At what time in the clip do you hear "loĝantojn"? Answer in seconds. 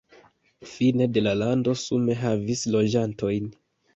2.77-3.55